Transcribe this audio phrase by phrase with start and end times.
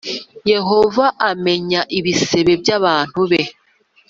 [0.51, 3.41] Yehova amenya ibisebe by’abantu be